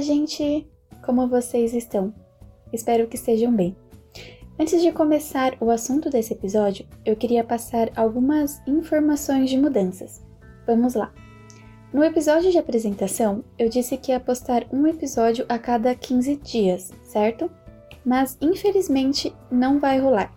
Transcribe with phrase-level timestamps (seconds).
[0.00, 0.66] Gente!
[1.04, 2.14] Como vocês estão?
[2.72, 3.76] Espero que estejam bem.
[4.58, 10.24] Antes de começar o assunto desse episódio, eu queria passar algumas informações de mudanças.
[10.66, 11.12] Vamos lá!
[11.92, 16.92] No episódio de apresentação, eu disse que ia postar um episódio a cada 15 dias,
[17.02, 17.50] certo?
[18.04, 20.32] Mas infelizmente não vai rolar.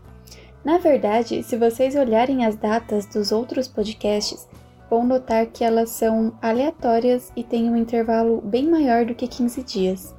[0.64, 4.48] Na verdade, se vocês olharem as datas dos outros podcasts,
[4.92, 9.64] vão notar que elas são aleatórias e têm um intervalo bem maior do que 15
[9.64, 10.14] dias.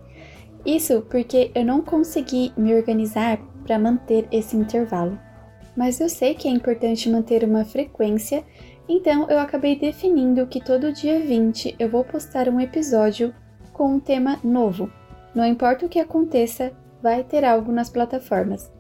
[0.64, 5.18] Isso porque eu não consegui me organizar para manter esse intervalo.
[5.76, 8.42] Mas eu sei que é importante manter uma frequência,
[8.88, 13.34] então eu acabei definindo que todo dia 20 eu vou postar um episódio
[13.74, 14.90] com um tema novo.
[15.34, 18.72] Não importa o que aconteça, vai ter algo nas plataformas.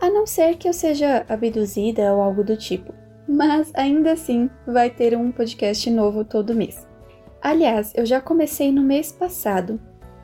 [0.00, 2.94] A não ser que eu seja abduzida ou algo do tipo
[3.28, 6.88] mas ainda assim vai ter um podcast novo todo mês.
[7.42, 9.78] Aliás, eu já comecei no mês passado.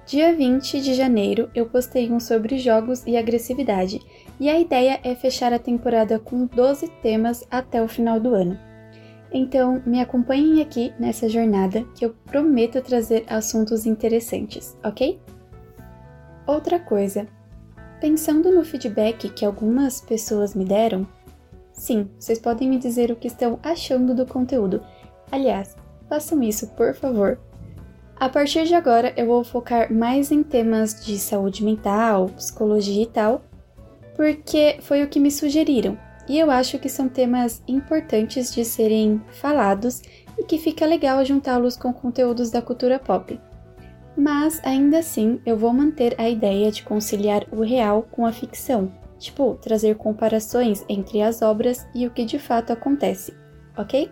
[0.06, 4.00] Dia 20 de janeiro eu postei um sobre jogos e agressividade,
[4.40, 8.58] e a ideia é fechar a temporada com 12 temas até o final do ano.
[9.32, 15.20] Então, me acompanhem aqui nessa jornada que eu prometo trazer assuntos interessantes, ok?
[16.46, 17.26] Outra coisa,
[18.00, 21.06] pensando no feedback que algumas pessoas me deram,
[21.74, 24.80] Sim, vocês podem me dizer o que estão achando do conteúdo.
[25.30, 25.76] Aliás,
[26.08, 27.38] façam isso, por favor.
[28.16, 33.06] A partir de agora, eu vou focar mais em temas de saúde mental, psicologia e
[33.06, 33.42] tal,
[34.14, 35.98] porque foi o que me sugeriram.
[36.28, 40.00] E eu acho que são temas importantes de serem falados
[40.38, 43.38] e que fica legal juntá-los com conteúdos da cultura pop.
[44.16, 48.90] Mas ainda assim, eu vou manter a ideia de conciliar o real com a ficção,
[49.18, 53.34] Tipo, trazer comparações entre as obras e o que de fato acontece,
[53.76, 54.10] ok?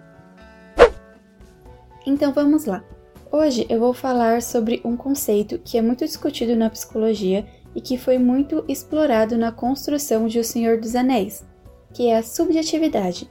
[2.07, 2.83] Então vamos lá.
[3.31, 7.97] Hoje eu vou falar sobre um conceito que é muito discutido na psicologia e que
[7.97, 11.45] foi muito explorado na construção de O Senhor dos Anéis,
[11.93, 13.31] que é a subjetividade.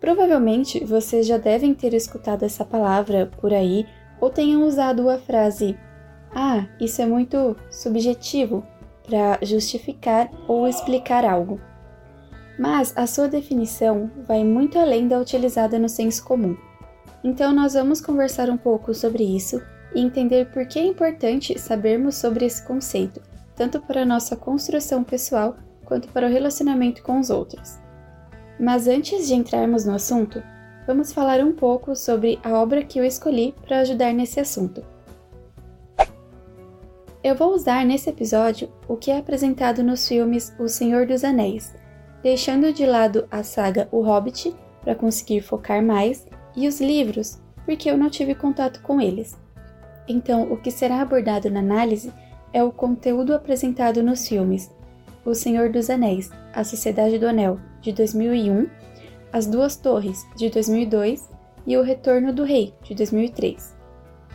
[0.00, 3.86] Provavelmente vocês já devem ter escutado essa palavra por aí
[4.20, 5.78] ou tenham usado a frase:
[6.34, 8.62] Ah, isso é muito subjetivo,
[9.06, 11.60] para justificar ou explicar algo.
[12.58, 16.56] Mas a sua definição vai muito além da utilizada no senso comum.
[17.22, 19.60] Então, nós vamos conversar um pouco sobre isso
[19.94, 23.20] e entender por que é importante sabermos sobre esse conceito,
[23.56, 27.78] tanto para a nossa construção pessoal quanto para o relacionamento com os outros.
[28.58, 30.42] Mas antes de entrarmos no assunto,
[30.86, 34.93] vamos falar um pouco sobre a obra que eu escolhi para ajudar nesse assunto.
[37.24, 41.74] Eu vou usar nesse episódio o que é apresentado nos filmes O Senhor dos Anéis,
[42.22, 47.90] deixando de lado a saga O Hobbit para conseguir focar mais e os livros, porque
[47.90, 49.38] eu não tive contato com eles.
[50.06, 52.12] Então, o que será abordado na análise
[52.52, 54.70] é o conteúdo apresentado nos filmes
[55.24, 58.68] O Senhor dos Anéis, A Sociedade do Anel, de 2001,
[59.32, 61.30] As Duas Torres, de 2002
[61.66, 63.73] e O Retorno do Rei, de 2003.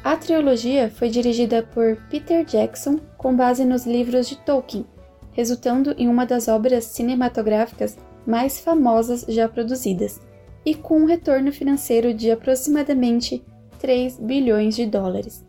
[0.04, 4.86] A trilogia foi dirigida por Peter Jackson com base nos livros de Tolkien,
[5.34, 10.22] resultando em uma das obras cinematográficas mais famosas já produzidas,
[10.66, 13.44] e com um retorno financeiro de aproximadamente
[13.80, 15.46] 3 bilhões de dólares.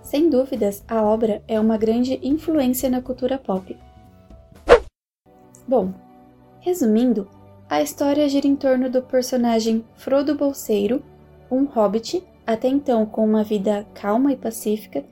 [0.00, 3.76] Sem dúvidas, a obra é uma grande influência na cultura pop.
[5.66, 5.92] Bom,
[6.60, 7.28] resumindo,
[7.68, 11.02] a história gira em torno do personagem Frodo Bolseiro,
[11.50, 15.04] um hobbit até então com uma vida calma e pacífica,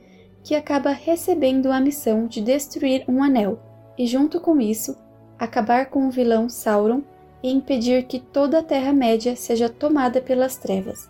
[0.43, 3.61] que acaba recebendo a missão de destruir um anel
[3.97, 4.97] e, junto com isso,
[5.39, 7.03] acabar com o vilão Sauron
[7.43, 11.09] e impedir que toda a Terra-média seja tomada pelas trevas.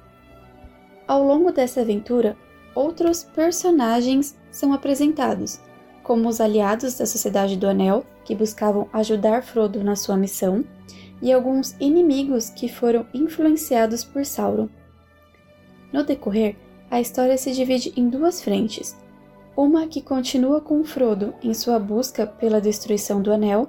[1.07, 2.37] Ao longo dessa aventura,
[2.75, 5.61] outros personagens são apresentados,
[6.03, 10.65] como os aliados da Sociedade do Anel, que buscavam ajudar Frodo na sua missão,
[11.23, 14.69] e alguns inimigos que foram influenciados por Sauron.
[15.93, 16.57] No decorrer,
[16.91, 18.97] a história se divide em duas frentes.
[19.57, 23.69] Uma que continua com Frodo em sua busca pela destruição do Anel,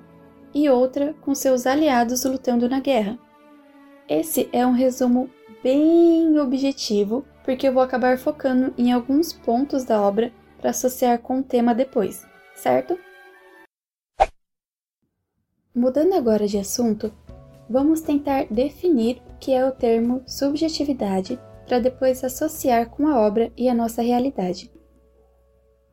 [0.54, 3.18] e outra com seus aliados lutando na guerra.
[4.08, 5.30] Esse é um resumo
[5.64, 11.40] bem objetivo, porque eu vou acabar focando em alguns pontos da obra para associar com
[11.40, 12.26] o tema depois,
[12.56, 13.00] certo?
[15.74, 17.14] Mudando agora de assunto,
[17.70, 21.40] vamos tentar definir o que é o termo subjetividade
[21.72, 24.70] para depois associar com a obra e a nossa realidade.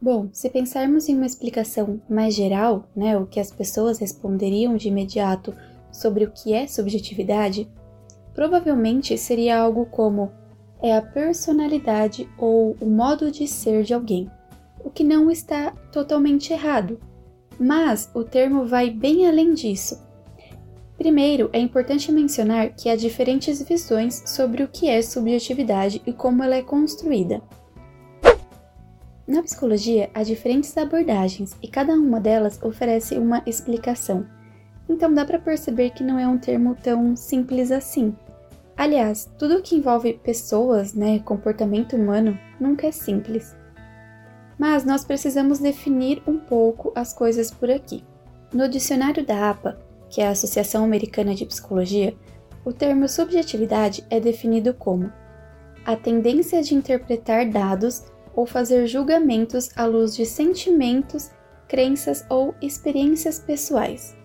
[0.03, 4.89] Bom, se pensarmos em uma explicação mais geral, né, o que as pessoas responderiam de
[4.89, 5.55] imediato
[5.93, 7.71] sobre o que é subjetividade,
[8.35, 10.33] provavelmente seria algo como
[10.83, 14.29] é a personalidade ou o modo de ser de alguém.
[14.85, 16.99] o que não está totalmente errado,
[17.57, 20.08] mas o termo vai bem além disso.
[20.99, 26.43] Primeiro, é importante mencionar que há diferentes visões sobre o que é subjetividade e como
[26.43, 27.41] ela é construída.
[29.25, 34.27] Na psicologia, há diferentes abordagens e cada uma delas oferece uma explicação.
[34.89, 38.17] Então dá para perceber que não é um termo tão simples assim.
[38.77, 43.55] Aliás, tudo que envolve pessoas, né, comportamento humano, nunca é simples.
[44.59, 48.03] Mas nós precisamos definir um pouco as coisas por aqui.
[48.53, 49.79] No dicionário da APA,
[50.11, 52.17] que é a Associação Americana de Psicologia,
[52.65, 55.13] o termo subjetividade é definido como
[55.85, 61.31] a tendência de interpretar dados ou fazer julgamentos à luz de sentimentos,
[61.67, 64.17] crenças ou experiências pessoais.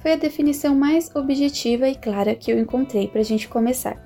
[0.00, 3.96] Foi a definição mais objetiva e clara que eu encontrei para a gente começar.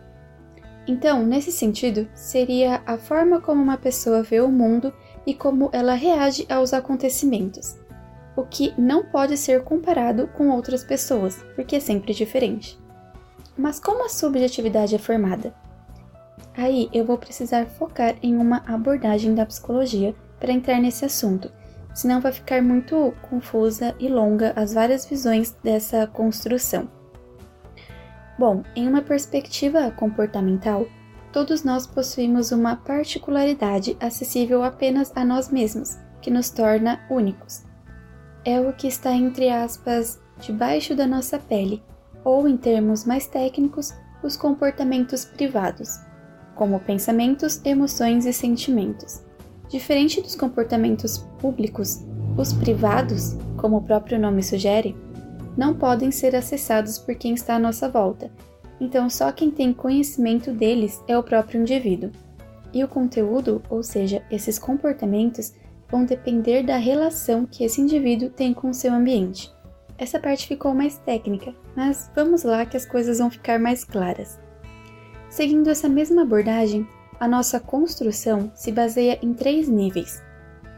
[0.87, 4.93] Então, nesse sentido, seria a forma como uma pessoa vê o mundo
[5.27, 7.77] e como ela reage aos acontecimentos,
[8.37, 12.79] o que não pode ser comparado com outras pessoas, porque é sempre diferente.
[13.57, 15.55] Mas como a subjetividade é formada?
[16.57, 21.51] Aí eu vou precisar focar em uma abordagem da psicologia para entrar nesse assunto,
[21.95, 26.89] senão vai ficar muito confusa e longa as várias visões dessa construção.
[28.39, 30.87] Bom, em uma perspectiva comportamental,
[31.33, 37.66] todos nós possuímos uma particularidade acessível apenas a nós mesmos, que nos torna únicos.
[38.47, 41.83] É o que está entre aspas debaixo da nossa pele,
[42.25, 45.99] ou em termos mais técnicos, os comportamentos privados
[46.55, 49.21] como pensamentos, emoções e sentimentos.
[49.69, 52.03] Diferente dos comportamentos públicos,
[52.37, 54.97] os privados, como o próprio nome sugere,
[55.57, 58.31] não podem ser acessados por quem está à nossa volta,
[58.81, 62.11] então só quem tem conhecimento deles é o próprio indivíduo.
[62.73, 65.53] E o conteúdo, ou seja, esses comportamentos,
[65.91, 69.53] vão depender da relação que esse indivíduo tem com o seu ambiente.
[69.99, 74.39] Essa parte ficou mais técnica, mas vamos lá que as coisas vão ficar mais claras.
[75.31, 76.87] Seguindo essa mesma abordagem,
[77.19, 80.23] a nossa construção se baseia em três níveis: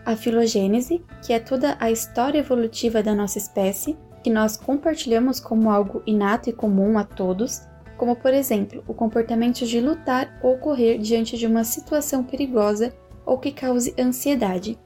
[0.06, 5.70] a filogênese, que é toda a história evolutiva da nossa espécie, que nós compartilhamos como
[5.70, 7.62] algo inato e comum a todos,
[7.96, 12.94] como por exemplo o comportamento de lutar ou correr diante de uma situação perigosa
[13.26, 14.78] ou que cause ansiedade.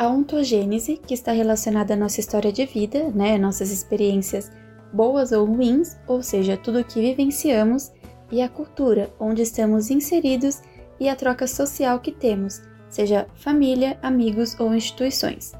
[0.00, 4.50] A ontogênese, que está relacionada à nossa história de vida, né, nossas experiências
[4.94, 7.92] boas ou ruins, ou seja, tudo o que vivenciamos
[8.32, 10.62] e a cultura onde estamos inseridos
[10.98, 15.52] e a troca social que temos, seja família, amigos ou instituições.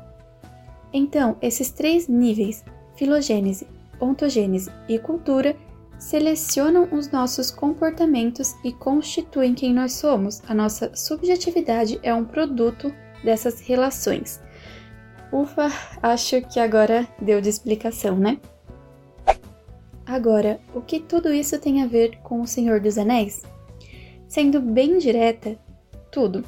[0.91, 2.65] Então, esses três níveis,
[2.97, 3.69] filogênese,
[4.01, 5.55] ontogênese e cultura,
[5.99, 10.41] selecionam os nossos comportamentos e constituem quem nós somos.
[10.49, 12.91] A nossa subjetividade é um produto
[13.23, 14.41] dessas relações.
[15.33, 15.69] Ufa,
[16.03, 18.39] acho que agora deu de explicação, né?
[20.05, 23.43] Agora, o que tudo isso tem a ver com O Senhor dos Anéis?
[24.27, 25.57] Sendo bem direta,
[26.11, 26.45] tudo.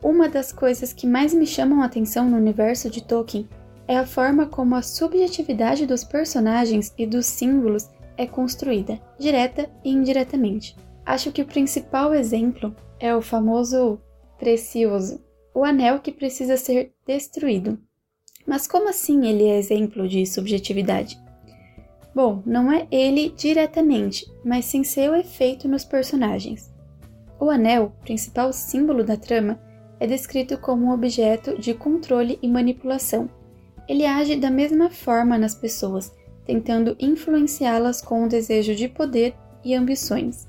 [0.00, 3.48] Uma das coisas que mais me chamam a atenção no universo de Tolkien
[3.88, 9.90] é a forma como a subjetividade dos personagens e dos símbolos é construída, direta e
[9.90, 10.76] indiretamente.
[11.04, 14.00] Acho que o principal exemplo é o famoso
[14.38, 15.20] precioso,
[15.54, 17.78] o anel que precisa ser destruído.
[18.46, 21.18] Mas como assim ele é exemplo de subjetividade?
[22.14, 26.72] Bom, não é ele diretamente, mas sim seu efeito nos personagens.
[27.40, 29.58] O anel, principal símbolo da trama,
[29.98, 33.28] é descrito como um objeto de controle e manipulação.
[33.88, 36.12] Ele age da mesma forma nas pessoas,
[36.44, 39.34] tentando influenciá-las com o desejo de poder
[39.64, 40.46] e ambições.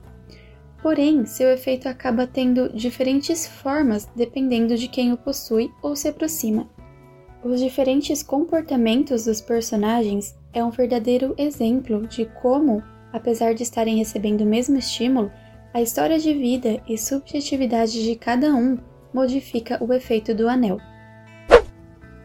[0.86, 6.70] Porém, seu efeito acaba tendo diferentes formas dependendo de quem o possui ou se aproxima.
[7.44, 14.42] Os diferentes comportamentos dos personagens é um verdadeiro exemplo de como, apesar de estarem recebendo
[14.42, 15.32] o mesmo estímulo,
[15.74, 18.78] a história de vida e subjetividade de cada um
[19.12, 20.78] modifica o efeito do anel.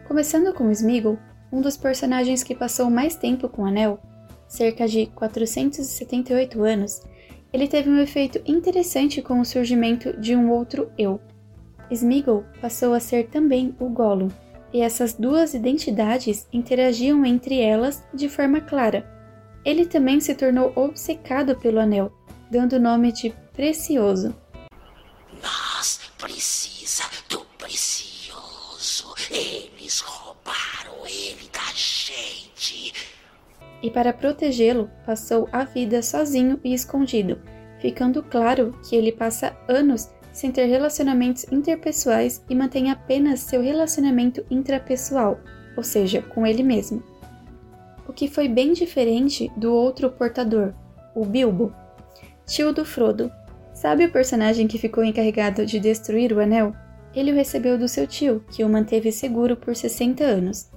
[0.07, 1.17] Começando com Smeagol,
[1.51, 3.99] um dos personagens que passou mais tempo com o anel,
[4.47, 7.01] cerca de 478 anos,
[7.53, 11.19] ele teve um efeito interessante com o surgimento de um outro eu.
[11.89, 14.29] Smeagol passou a ser também o Gollum,
[14.73, 19.05] e essas duas identidades interagiam entre elas de forma clara.
[19.65, 22.11] Ele também se tornou obcecado pelo anel,
[22.49, 24.33] dando o nome de Precioso.
[25.41, 29.13] Nós precisa do precioso.
[29.29, 32.93] Eles roubaram ele da gente.
[33.81, 37.39] E para protegê-lo, passou a vida sozinho e escondido,
[37.79, 44.45] ficando claro que ele passa anos sem ter relacionamentos interpessoais e mantém apenas seu relacionamento
[44.49, 45.39] intrapessoal,
[45.75, 47.03] ou seja, com ele mesmo.
[48.07, 50.73] O que foi bem diferente do outro portador,
[51.15, 51.73] o Bilbo,
[52.45, 53.31] tio do Frodo.
[53.73, 56.73] Sabe o personagem que ficou encarregado de destruir o anel?
[57.15, 60.69] Ele o recebeu do seu tio, que o manteve seguro por 60 anos.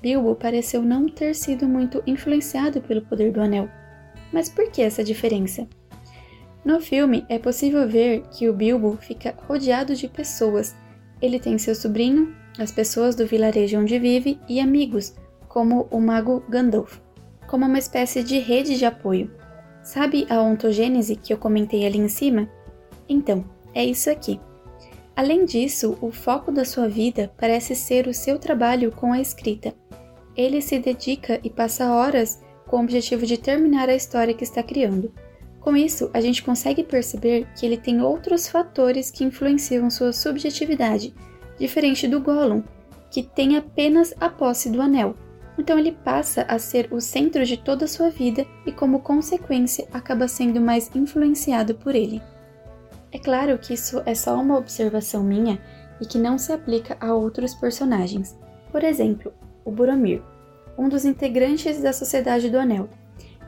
[0.00, 3.68] Bilbo pareceu não ter sido muito influenciado pelo poder do anel.
[4.32, 5.68] Mas por que essa diferença?
[6.64, 10.74] No filme, é possível ver que o Bilbo fica rodeado de pessoas.
[11.20, 15.14] Ele tem seu sobrinho, as pessoas do vilarejo onde vive e amigos,
[15.48, 16.98] como o mago Gandalf,
[17.46, 19.30] como uma espécie de rede de apoio.
[19.82, 22.48] Sabe a ontogênese que eu comentei ali em cima?
[23.08, 24.38] Então, é isso aqui.
[25.16, 29.74] Além disso, o foco da sua vida parece ser o seu trabalho com a escrita.
[30.36, 34.62] Ele se dedica e passa horas com o objetivo de terminar a história que está
[34.62, 35.12] criando.
[35.60, 41.12] Com isso, a gente consegue perceber que ele tem outros fatores que influenciam sua subjetividade,
[41.58, 42.62] diferente do Gollum,
[43.10, 45.14] que tem apenas a posse do anel.
[45.58, 49.86] Então ele passa a ser o centro de toda a sua vida e, como consequência,
[49.92, 52.22] acaba sendo mais influenciado por ele.
[53.12, 55.60] É claro que isso é só uma observação minha
[56.00, 58.38] e que não se aplica a outros personagens.
[58.70, 59.32] Por exemplo,
[59.64, 60.22] o Boromir,
[60.78, 62.88] um dos integrantes da Sociedade do Anel.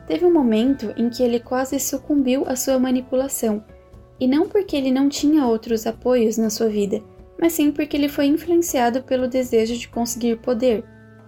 [0.06, 3.64] Teve um momento em que ele quase sucumbiu à sua manipulação,
[4.18, 7.02] e não porque ele não tinha outros apoios na sua vida,
[7.40, 10.84] mas sim porque ele foi influenciado pelo desejo de conseguir poder,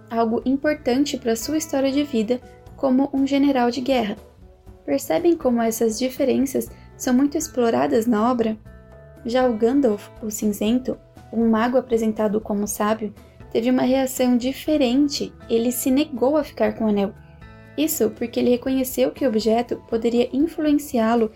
[0.09, 2.39] algo importante para sua história de vida
[2.75, 4.15] como um general de guerra.
[4.85, 8.57] Percebem como essas diferenças são muito exploradas na obra?
[9.25, 10.97] Já o Gandalf, o cinzento,
[11.31, 13.13] um mago apresentado como sábio,
[13.51, 15.33] teve uma reação diferente.
[15.49, 17.13] Ele se negou a ficar com o anel.
[17.77, 21.31] Isso porque ele reconheceu que o objeto poderia influenciá-lo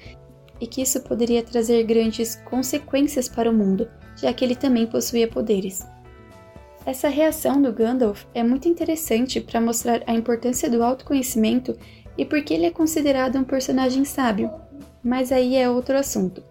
[0.59, 5.27] e que isso poderia trazer grandes consequências para o mundo, já que ele também possuía
[5.27, 5.85] poderes.
[6.85, 11.77] Essa reação do Gandalf é muito interessante para mostrar a importância do autoconhecimento
[12.17, 14.51] e por que ele é considerado um personagem sábio,
[15.03, 16.43] mas aí é outro assunto.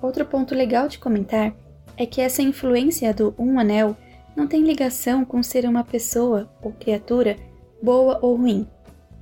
[0.00, 1.54] Outro ponto legal de comentar
[1.96, 3.96] é que essa influência do Um Anel
[4.36, 7.36] não tem ligação com ser uma pessoa ou criatura
[7.82, 8.68] boa ou ruim.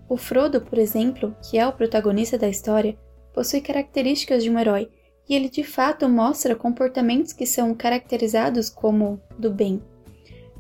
[0.09, 2.97] O Frodo, por exemplo, que é o protagonista da história,
[3.33, 4.91] possui características de um herói
[5.29, 9.83] e ele de fato mostra comportamentos que são caracterizados como do bem.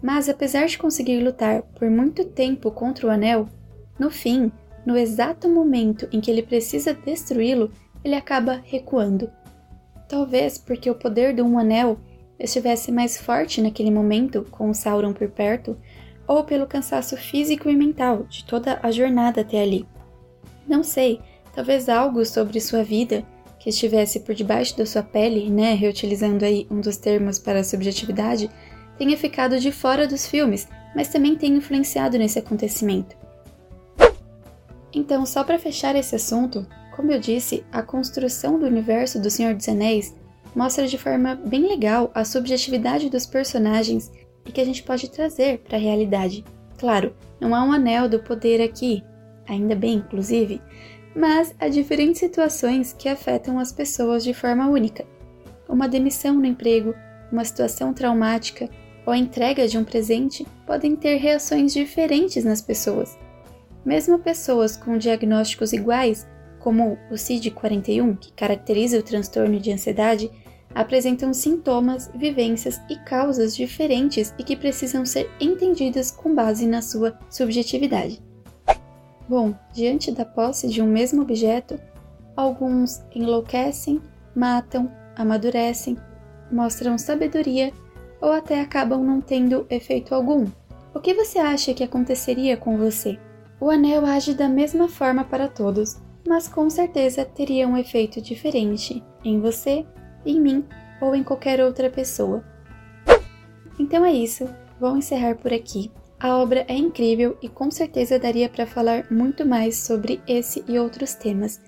[0.02, 3.48] Mas apesar de conseguir lutar por muito tempo contra o anel,
[3.98, 4.50] no fim,
[4.84, 7.70] no exato momento em que ele precisa destruí-lo,
[8.04, 9.30] ele acaba recuando.
[10.08, 11.98] Talvez porque o poder do um anel
[12.38, 15.76] estivesse mais forte naquele momento, com o Sauron por perto,
[16.26, 19.86] ou pelo cansaço físico e mental de toda a jornada até ali.
[20.66, 21.20] Não sei,
[21.54, 23.24] talvez algo sobre sua vida
[23.58, 27.64] que estivesse por debaixo da sua pele, né, reutilizando aí um dos termos para a
[27.64, 28.50] subjetividade,
[28.98, 33.23] tenha ficado de fora dos filmes, mas também tenha influenciado nesse acontecimento.
[34.94, 39.54] Então, só para fechar esse assunto, como eu disse, a construção do universo do Senhor
[39.54, 40.14] dos Anéis
[40.54, 44.12] mostra de forma bem legal a subjetividade dos personagens
[44.46, 46.44] e que a gente pode trazer para a realidade.
[46.78, 49.02] Claro, não há um anel do poder aqui,
[49.48, 50.62] ainda bem, inclusive,
[51.14, 55.04] mas há diferentes situações que afetam as pessoas de forma única.
[55.68, 56.94] Uma demissão no emprego,
[57.32, 58.68] uma situação traumática
[59.06, 63.18] ou a entrega de um presente podem ter reações diferentes nas pessoas.
[63.84, 66.26] Mesmo pessoas com diagnósticos iguais,
[66.58, 70.30] como o CID-41, que caracteriza o transtorno de ansiedade,
[70.74, 77.16] apresentam sintomas, vivências e causas diferentes e que precisam ser entendidas com base na sua
[77.30, 78.20] subjetividade.
[79.28, 81.78] Bom, diante da posse de um mesmo objeto,
[82.36, 84.00] alguns enlouquecem,
[84.34, 85.96] matam, amadurecem,
[86.50, 87.72] mostram sabedoria
[88.20, 90.46] ou até acabam não tendo efeito algum.
[90.94, 93.18] O que você acha que aconteceria com você?
[93.64, 95.96] O anel age da mesma forma para todos,
[96.28, 99.86] mas com certeza teria um efeito diferente em você,
[100.26, 100.66] em mim
[101.00, 102.44] ou em qualquer outra pessoa.
[103.78, 104.46] Então é isso,
[104.78, 105.90] vou encerrar por aqui.
[106.20, 110.78] A obra é incrível e com certeza daria para falar muito mais sobre esse e
[110.78, 111.58] outros temas,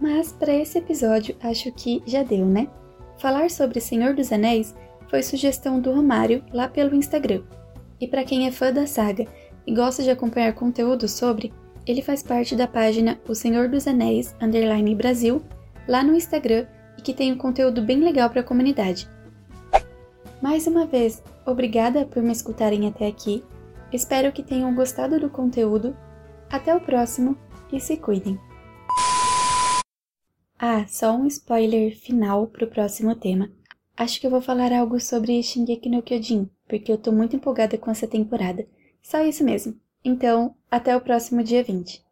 [0.00, 2.70] mas para esse episódio acho que já deu, né?
[3.18, 4.74] Falar sobre Senhor dos Anéis
[5.10, 7.42] foi sugestão do Romário lá pelo Instagram.
[8.00, 9.26] E para quem é fã da saga
[9.66, 11.52] e gosta de acompanhar conteúdo sobre,
[11.86, 15.42] ele faz parte da página O Senhor dos Anéis Underline Brasil
[15.86, 16.66] lá no Instagram
[16.98, 19.08] e que tem um conteúdo bem legal para a comunidade.
[20.42, 23.42] Mais uma vez, obrigada por me escutarem até aqui
[23.94, 25.96] Espero que tenham gostado do conteúdo.
[26.50, 27.38] Até o próximo
[27.72, 28.36] e se cuidem!
[30.58, 33.48] Ah, só um spoiler final pro próximo tema.
[33.96, 37.78] Acho que eu vou falar algo sobre Shingeki no Kyojin, porque eu tô muito empolgada
[37.78, 38.66] com essa temporada.
[39.04, 39.78] Só isso mesmo.
[40.02, 42.02] Então, até o próximo dia 20.